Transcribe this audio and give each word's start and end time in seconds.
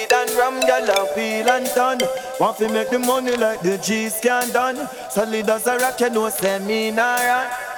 Weed 0.00 0.12
and 0.12 0.30
rum, 0.30 0.60
gyal 0.62 0.88
a 0.88 1.14
wheel 1.14 1.50
and 1.50 1.66
ton. 1.66 1.98
Want 2.40 2.56
to 2.58 2.68
make 2.70 2.88
the 2.88 2.98
money 2.98 3.36
like 3.36 3.60
the 3.60 3.76
G's 3.76 4.18
can 4.20 4.50
done. 4.50 4.88
Solid 5.10 5.50
as 5.50 5.66
a 5.66 5.76
rock, 5.76 6.00
you 6.00 6.08
know, 6.08 6.30
say 6.30 6.58
me 6.58 6.90
nah 6.90 7.16
run. 7.16 7.69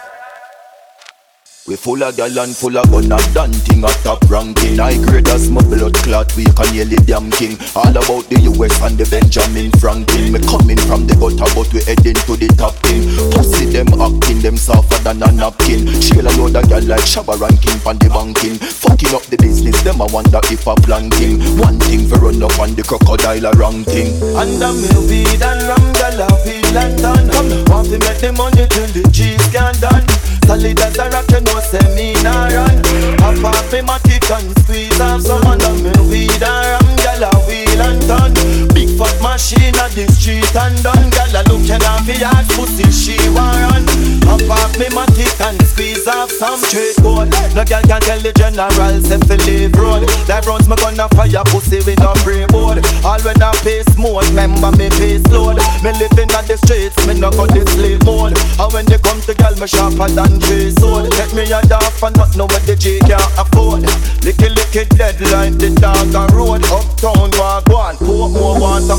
We 1.65 1.77
full 1.77 2.03
of 2.03 2.17
gal 2.17 2.37
and 2.41 2.57
full 2.57 2.77
of 2.77 2.91
gun 2.91 3.13
and 3.13 3.35
done 3.35 3.53
thing 3.53 3.85
at 3.85 3.95
top 4.03 4.19
ranking. 4.29 4.81
I 4.81 4.99
grade 4.99 5.29
as 5.29 5.49
my 5.49 5.63
blood 5.63 5.95
clot 6.03 6.35
we 6.35 6.43
can 6.59 6.75
nearly 6.75 6.97
damn 7.07 7.31
king. 7.31 7.55
All 7.79 7.95
about 7.95 8.27
the 8.27 8.51
US 8.51 8.75
and 8.83 8.99
the 8.99 9.07
Benjamin 9.07 9.71
Franklin. 9.79 10.35
Me 10.35 10.43
coming 10.43 10.81
from 10.91 11.07
the 11.07 11.15
gutter 11.15 11.47
but 11.55 11.71
we 11.71 11.79
heading 11.87 12.19
to 12.27 12.35
the 12.35 12.51
top 12.59 12.75
thing. 12.83 13.07
Pussy 13.31 13.71
them 13.71 13.87
acting 13.95 14.43
them 14.43 14.57
softer 14.59 14.99
than 15.07 15.23
a 15.23 15.31
napkin. 15.31 15.87
Shell 16.03 16.27
a 16.27 16.35
load 16.35 16.59
of 16.59 16.67
gal 16.67 16.83
like 16.83 17.07
Shabba 17.07 17.39
ranking 17.39 17.79
pan 17.87 17.95
the 18.03 18.11
banking. 18.11 18.59
Fucking 18.59 19.15
up 19.15 19.23
the 19.31 19.39
business 19.39 19.79
them 19.87 20.03
I 20.03 20.07
wonder 20.11 20.41
if 20.51 20.67
I 20.67 20.75
planting 20.83 21.39
One 21.63 21.79
thing 21.79 22.09
for 22.11 22.19
run 22.19 22.43
up 22.43 22.59
on 22.59 22.75
the 22.75 22.83
crocodile 22.83 23.47
a 23.47 23.53
wrong 23.55 23.85
thing 23.85 24.11
And 24.35 24.59
I'm 24.59 24.83
weed 25.07 25.39
and 25.39 25.63
rum 25.71 25.87
gal 25.95 26.27
a 26.27 26.62
and 26.77 26.97
done. 27.01 27.29
Want 27.69 27.89
to 27.89 27.99
make 27.99 28.19
the 28.19 28.33
money 28.33 28.67
till 28.69 28.89
the 28.93 29.03
G's 29.11 29.43
can 29.53 29.75
done. 29.81 30.05
Solid 30.47 30.81
as 30.81 30.99
a 30.99 31.09
rock, 31.11 31.31
you 31.31 31.41
know, 31.41 31.61
say 31.61 31.83
me 31.95 32.15
nah 32.23 32.51
run. 32.51 32.77
Pop 33.19 33.45
off 33.45 33.73
me 33.73 33.81
matic 33.81 34.27
and 34.31 34.51
squeeze 34.63 35.01
off 35.01 35.23
some 35.23 35.43
of 35.47 35.77
me 35.83 35.93
weed 36.11 36.43
and 36.43 36.67
ram 36.67 36.87
Gyal 36.99 37.25
a 37.25 37.31
wheel 37.47 37.83
and 37.83 38.03
turn. 38.09 38.33
Big 38.75 38.91
fat 38.99 39.15
machine 39.23 39.77
at 39.79 39.93
the 39.95 40.07
street 40.11 40.49
and 40.57 40.77
done. 40.83 41.11
Gyal 41.15 41.37
a 41.37 41.41
looking 41.47 41.83
off 41.87 42.05
the 42.07 42.17
ass 42.25 42.47
pussy, 42.57 42.87
she 42.91 43.17
want 43.31 43.55
run. 43.71 43.85
Pop 44.27 44.43
off 44.51 44.73
me 44.79 44.87
matic 44.91 45.35
and 45.41 45.61
squeeze 45.67 46.07
off 46.07 46.31
some 46.31 46.59
straight 46.59 46.97
gold 47.03 47.29
No 47.55 47.65
girl 47.65 47.83
can 47.83 48.01
tell 48.03 48.21
the 48.23 48.33
general, 48.33 48.95
say 49.03 49.19
fi 49.27 49.37
leave 49.47 49.75
road. 49.75 50.07
Life 50.29 50.47
runs 50.47 50.69
me 50.69 50.77
gonna 50.77 51.09
fire 51.15 51.45
pussy 51.51 51.79
with 51.87 51.99
no 52.01 52.15
free 52.23 52.47
board. 52.47 52.83
All 53.05 53.21
when 53.23 53.43
I 53.43 53.53
pay 53.63 53.83
smooth, 53.95 54.27
remember 54.31 54.71
me 54.79 54.91
pay 54.99 55.19
load. 55.31 55.59
Me 55.83 55.91
living 55.99 56.31
on 56.35 56.47
the 56.47 56.59
streets, 56.65 56.97
me 57.07 57.15
no 57.15 57.31
got 57.31 57.51
the 57.51 57.63
slave 57.75 58.03
mode. 58.05 58.37
And 58.59 58.73
when 58.73 58.87
they 58.87 58.99
come 58.99 59.21
to 59.27 59.35
girl, 59.35 59.55
me 59.57 59.67
sharper 59.67 60.09
than 60.11 60.41
three 60.41 60.71
sword. 60.71 61.11
Take 61.13 61.35
me 61.35 61.45
a 61.51 61.61
off 61.75 62.03
and 62.03 62.17
not 62.17 62.37
know 62.37 62.47
what 62.47 62.63
the 62.67 62.77
G 62.77 62.99
can't 63.01 63.23
afford. 63.39 63.85
Licky 64.23 64.49
licky 64.53 64.89
deadline, 64.97 65.59
the 65.59 65.71
dog 65.79 66.15
on 66.15 66.29
road. 66.35 66.63
Uptown 66.71 67.31
walk 67.39 67.69
one, 67.69 67.97
more 68.03 68.59
want 68.59 68.91
a 68.91 68.97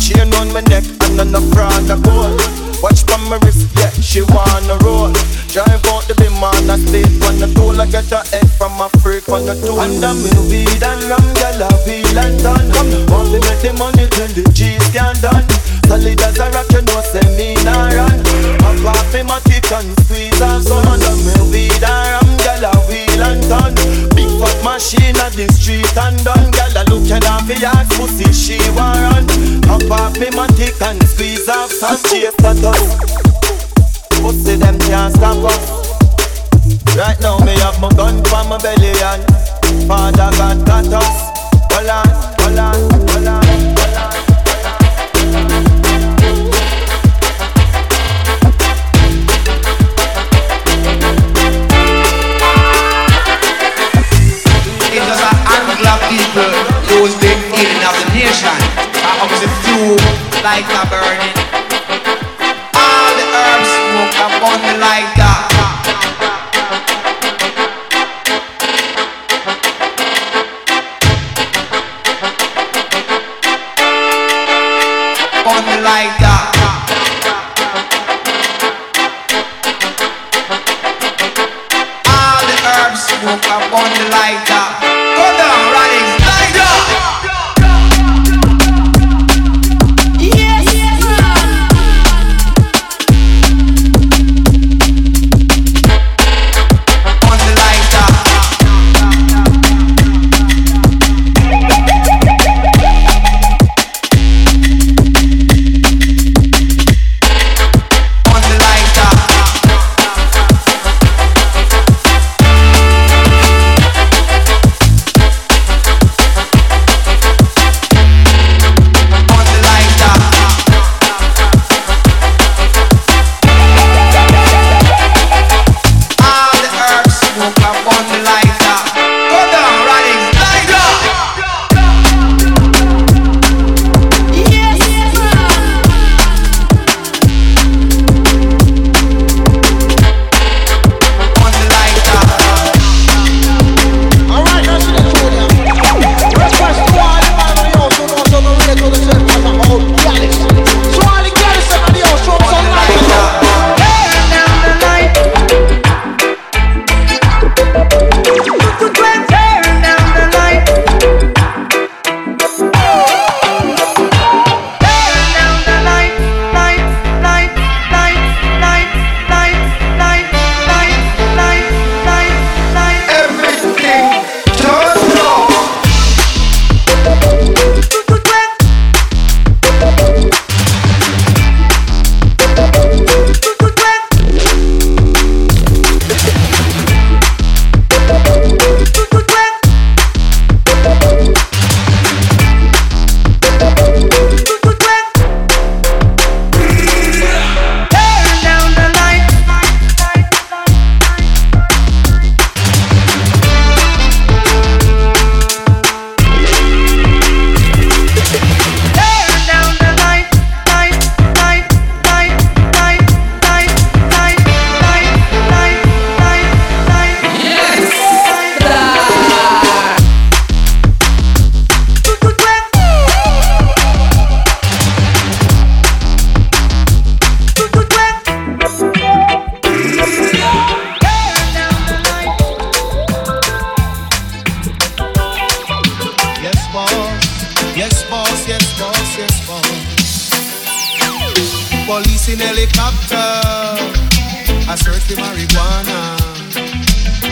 Chain 0.00 0.32
on 0.34 0.52
my 0.52 0.60
neck 0.70 0.84
and 1.02 1.20
on 1.20 1.32
the 1.32 1.40
front 1.50 1.90
of 1.90 2.02
gold 2.02 2.38
Watch 2.82 3.02
from 3.08 3.24
my 3.28 3.40
wrist, 3.40 3.66
yeah, 3.74 3.90
she 4.04 4.20
wanna 4.20 4.76
roll. 4.84 5.10
Drive 5.48 5.80
out 5.88 6.04
the 6.04 6.14
beam 6.20 6.36
on 6.44 6.68
a 6.68 6.76
state 6.76 7.08
on 7.24 7.40
the 7.40 7.48
tool. 7.56 7.80
I 7.80 7.86
get 7.88 8.04
her 8.12 8.22
head 8.28 8.44
from 8.60 8.76
a 8.78 8.88
freak 9.00 9.28
on 9.28 9.48
the 9.48 9.56
tool. 9.56 9.80
And 9.80 10.04
I'm 10.04 10.20
in 10.20 10.38
weed 10.52 10.82
and 10.84 11.02
rum, 11.08 11.24
girl, 11.40 11.64
I 11.64 11.72
feel 11.88 12.18
and 12.20 12.36
done. 12.44 12.68
Want 13.08 13.32
to 13.32 13.40
make 13.40 13.64
the 13.64 13.72
money 13.80 14.04
till 14.12 14.28
the 14.36 14.44
G's 14.52 14.84
can 14.92 15.16
done. 15.24 15.48
Solid 15.88 16.20
as 16.20 16.38
a 16.38 16.50
rock, 16.52 16.75
you 16.76 16.82
know, 16.84 17.00
say 17.00 17.24
me 17.36 17.54
nah 17.64 17.88
run. 17.88 18.20
Pop 18.60 18.96
off 18.96 19.14
me 19.14 19.20
matic 19.20 19.70
and 19.72 19.88
squeeze 20.04 20.40
off 20.40 20.62
some 20.62 20.84
And 20.86 21.02
I'm 21.02 21.28
in 21.32 21.50
weed 21.50 21.72
and 21.72 22.08
rum, 22.12 22.28
girl, 22.44 22.64
I 22.68 22.76
wheel 22.88 23.22
and 23.24 23.42
done 23.48 23.74
Big 24.14 24.28
fat 24.40 24.58
machine 24.62 25.16
at 25.16 25.32
the 25.32 25.48
street 25.52 25.96
and 25.96 26.18
done. 26.24 26.50
Girl, 26.52 26.76
I 26.76 26.84
looking 26.92 27.24
off 27.24 27.46
the 27.48 27.56
ass 27.64 27.88
pussy, 27.96 28.28
she 28.32 28.58
want 28.76 29.00
run? 29.00 29.24
Pop 29.62 29.90
off 29.90 30.18
me 30.20 30.28
matic 30.28 30.80
and 30.82 31.02
squeeze 31.08 31.48
off 31.48 31.70
some 31.72 31.96
chase 32.10 32.34
that 32.36 32.62
us 32.62 33.25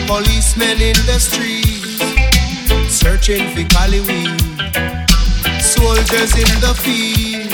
Policemen 0.07 0.81
in 0.81 0.95
the 1.05 1.19
streets, 1.19 1.99
searching 2.93 3.43
for 3.53 3.63
Cali 3.73 4.01
weed. 4.01 4.39
Soldiers 5.59 6.33
in 6.37 6.51
the 6.61 6.73
field, 6.77 7.49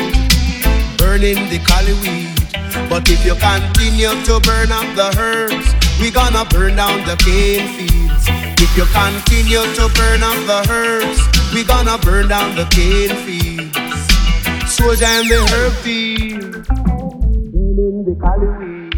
burning 0.98 1.50
the 1.50 1.60
Cali 1.66 1.94
weed. 2.04 2.30
But 2.90 3.10
if 3.10 3.26
you 3.26 3.36
continue 3.36 4.14
to 4.26 4.40
burn 4.42 4.72
up 4.72 4.86
the 4.96 5.16
herbs, 5.18 5.74
we 6.02 6.12
gonna 6.12 6.44
burn 6.46 6.76
down 6.76 7.06
the 7.06 7.16
cane 7.24 7.68
fields. 7.78 8.26
If 8.62 8.76
you 8.76 8.86
continue 8.92 9.64
to 9.76 9.90
burn 9.96 10.22
up 10.22 10.38
the 10.46 10.68
herbs, 10.70 11.22
we 11.54 11.64
gonna 11.64 11.98
burn 11.98 12.28
down 12.28 12.56
the 12.56 12.66
cane 12.66 13.16
fields. 13.26 13.72
Soldier 14.70 15.06
and 15.06 15.30
the 15.30 15.40
herb 15.52 15.74
field, 15.84 16.68
burning 16.68 18.04
the 18.06 18.16
Cali 18.20 18.48
weed. 18.60 18.92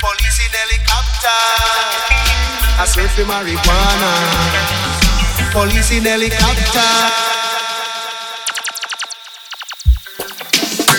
Police 0.00 0.40
in 0.40 0.52
helicopter, 0.56 2.09
I 2.80 2.86
search 2.86 3.10
for 3.10 3.24
marijuana. 3.24 4.10
Police 5.52 5.90
in 5.98 6.04
helicopter. 6.04 6.80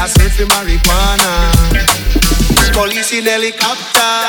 I 0.00 0.06
search 0.08 0.32
for 0.32 0.46
marijuana. 0.46 2.21
Police 2.72 3.12
in 3.18 3.26
helicopter. 3.26 4.26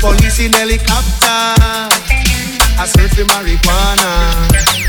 Police 0.00 0.40
in 0.40 0.52
helicopter. 0.52 1.54
I 2.76 2.86
search 2.86 3.14
for 3.14 3.24
marijuana. 3.24 4.83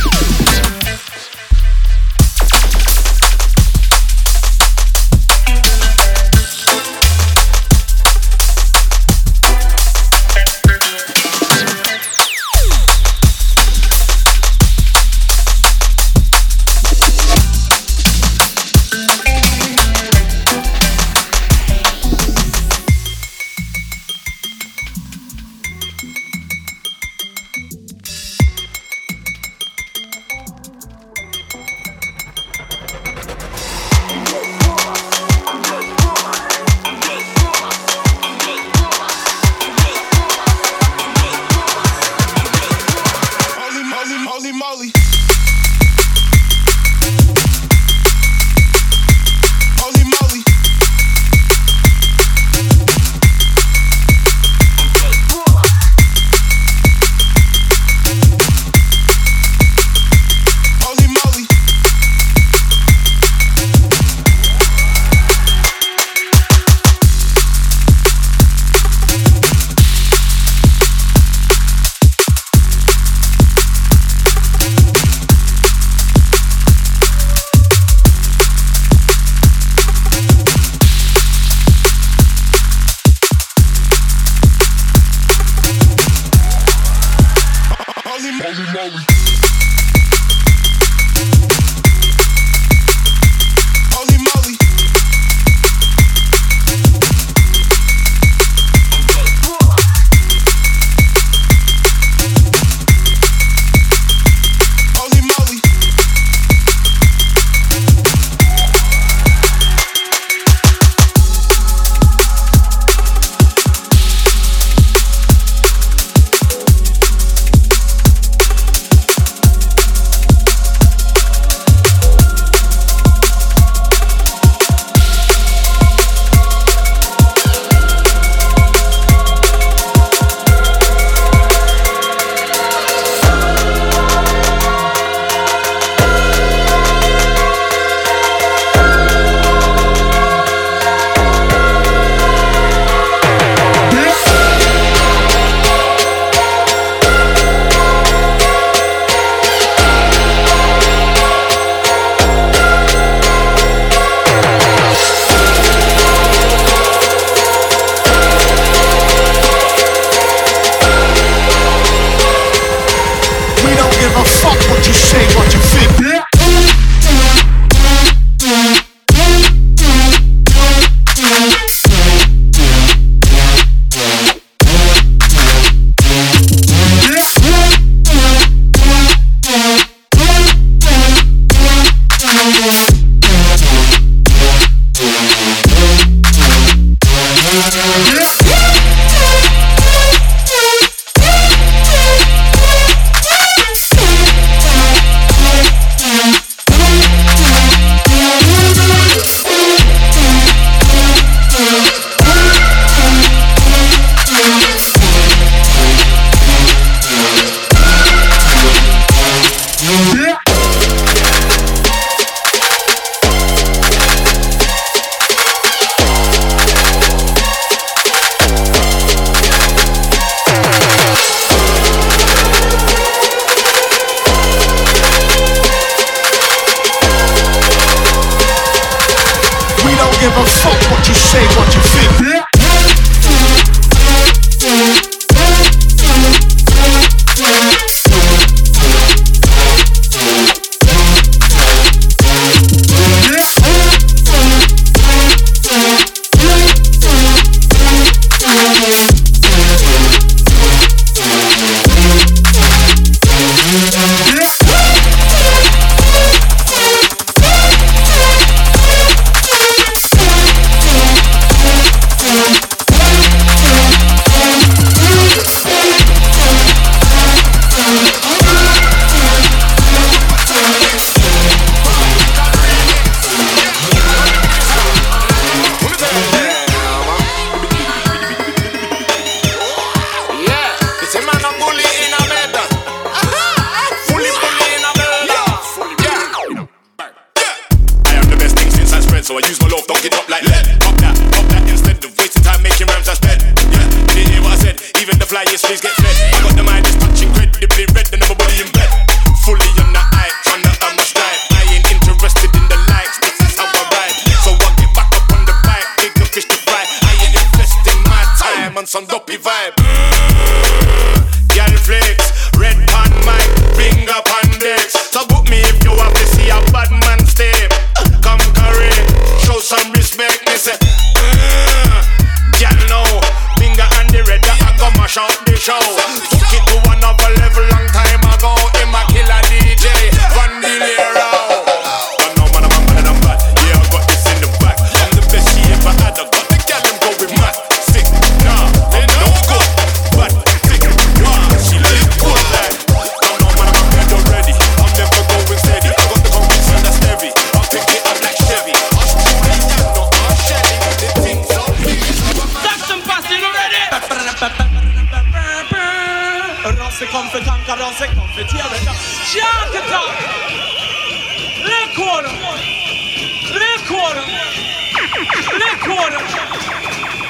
Holy 88.46 88.64
moly. 88.74 89.15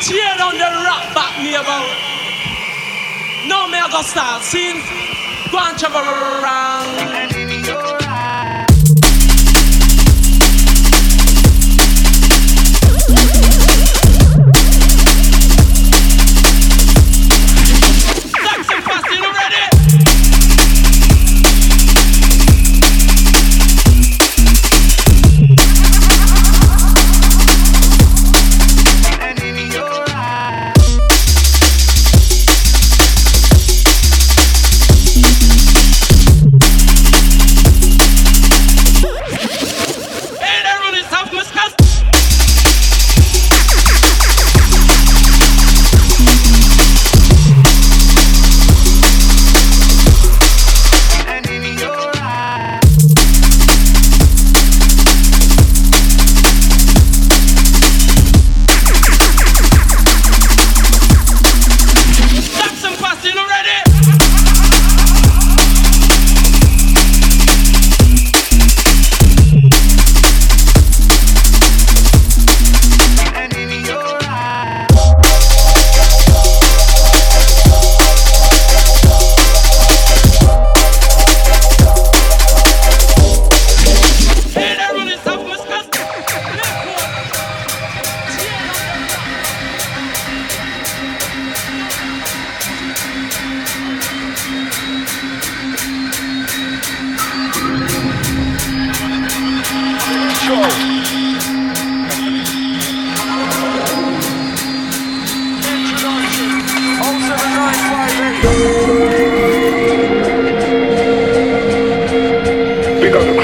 tear 0.05 0.37
down 0.37 0.53
the 0.53 0.69
rock 0.85 1.03
back 1.15 1.41
me 1.41 1.55
about. 1.55 1.89
Now 3.49 3.67
me 3.67 3.79
I 3.79 3.89
go 3.91 4.01
start 4.03 4.43
seeing, 4.43 4.77
go 5.51 5.57
and 5.57 5.77
travel 5.77 6.01
around. 6.01 7.34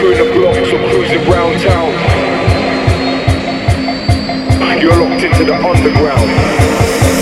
Cruising 0.02 0.34
blocks 0.34 0.74
or 0.74 0.80
cruising 0.90 1.30
round 1.30 1.62
town. 1.62 1.92
You're 4.82 4.98
locked 4.98 5.24
into 5.24 5.44
the 5.44 5.54
underground. 5.54 7.21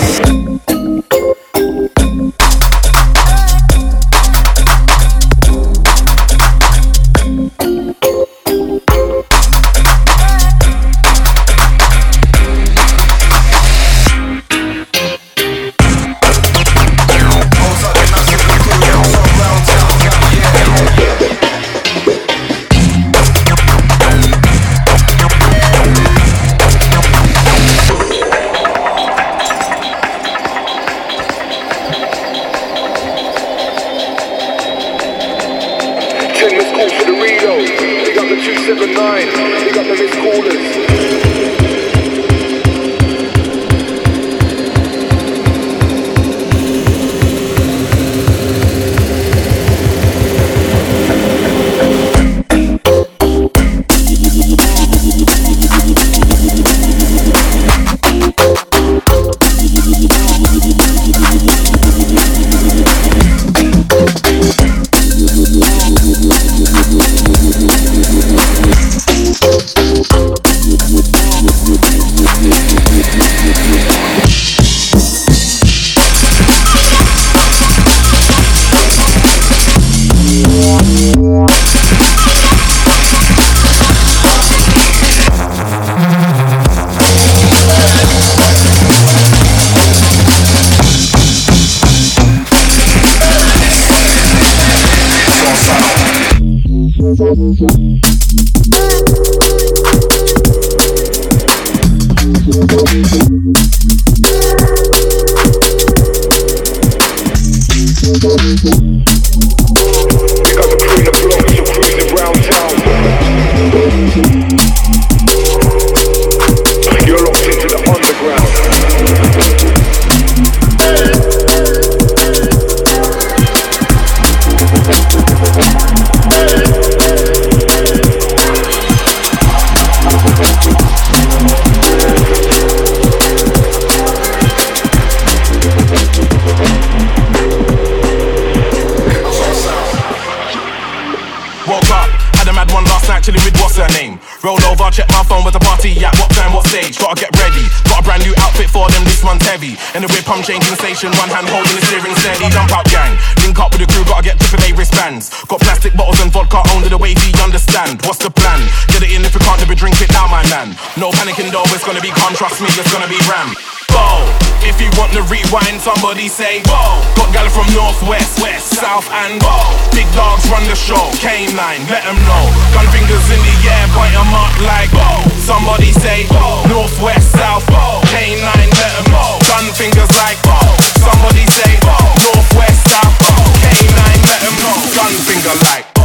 In 150.40 150.46
the 150.46 150.56
whip, 150.56 150.70
I'm 150.70 150.72
changing 150.72 150.78
station, 150.80 151.12
one 151.20 151.28
hand 151.28 151.48
holding 151.52 151.76
the 151.76 151.84
steering 151.84 152.16
steady. 152.16 152.48
Jump 152.48 152.72
out, 152.72 152.88
gang. 152.88 153.12
Link 153.44 153.58
up 153.60 153.76
with 153.76 153.84
the 153.84 153.88
crew, 153.92 154.04
gotta 154.08 154.24
get 154.24 154.40
triple 154.40 154.64
A 154.64 154.72
wristbands. 154.72 155.28
Got 155.44 155.60
plastic 155.60 155.92
bottles 155.92 156.20
and 156.20 156.32
vodka 156.32 156.64
only 156.72 156.88
the 156.88 156.96
way 156.96 157.12
we 157.12 157.28
understand. 157.44 158.00
What's 158.08 158.24
the 158.24 158.30
plan? 158.30 158.60
Get 158.88 159.04
it 159.04 159.12
in 159.12 159.20
if 159.20 159.34
you 159.36 159.42
can't, 159.44 159.60
never 159.60 159.76
drink 159.76 160.00
it 160.00 160.08
down, 160.08 160.30
my 160.30 160.40
man. 160.48 160.76
No 160.96 161.12
panicking 161.12 161.52
though, 161.52 161.66
it's 161.76 161.84
gonna 161.84 162.00
be 162.00 162.10
calm, 162.16 162.32
trust 162.32 162.60
me, 162.60 162.68
it's 162.72 162.88
gonna 162.92 163.10
be 163.10 163.20
ram. 163.28 163.52
Bow. 163.92 164.24
If 164.64 164.80
you 164.80 164.88
want 164.96 165.12
to 165.16 165.24
rewind, 165.28 165.80
somebody 165.80 166.28
say 166.28 166.64
Whoa. 166.68 167.04
Got 167.16 167.32
gal 167.32 167.48
from 167.52 167.68
northwest, 167.76 168.40
west, 168.40 168.80
south, 168.80 169.08
and 169.12 169.40
Whoa. 169.44 169.76
Big 169.92 170.08
dogs 170.16 170.48
run 170.48 170.64
the 170.68 170.76
show. 170.76 171.00
K9, 171.20 171.52
let 171.88 172.04
them 172.04 172.16
know. 172.28 172.44
Gun 172.72 172.86
fingers 172.92 173.26
in 173.28 173.40
the 173.40 173.56
air, 173.68 173.86
point 173.92 174.12
them 174.16 174.32
up 174.32 174.54
like 174.64 174.92
Whoa. 174.92 175.39
Somebody 175.40 175.92
say 175.92 176.26
Whoa. 176.30 176.62
northwest, 176.68 177.32
south, 177.32 177.64
Whoa. 177.70 178.00
K9, 178.12 178.44
let 178.44 178.92
them 178.96 179.12
know. 179.12 179.38
Gun 179.48 179.66
fingers 179.74 180.10
like 180.20 180.38
Whoa. 180.46 180.76
Somebody 181.00 181.44
say 181.46 181.76
Whoa. 181.82 182.14
northwest, 182.24 182.80
south, 182.88 183.16
Whoa. 183.18 183.44
K9, 183.64 183.98
let 184.30 184.40
them 184.44 184.56
know. 184.62 184.76
Gun 184.94 185.12
finger 185.26 185.54
like 185.64 185.99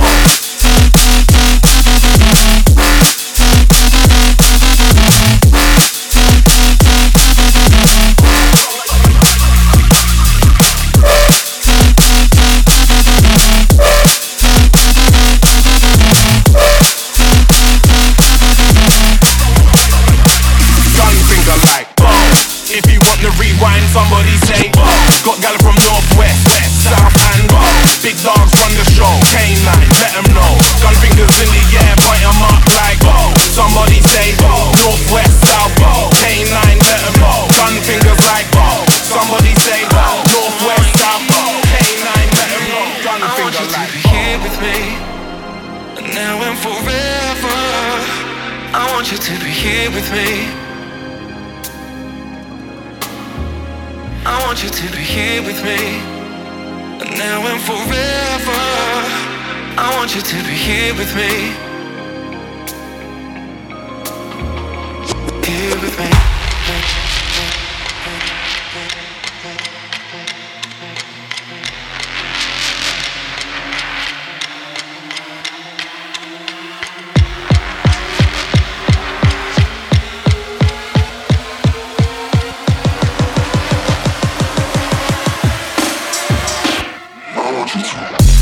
Love 87.65 88.29
you. 88.29 88.34